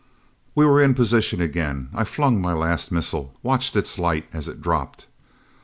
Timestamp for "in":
0.81-0.95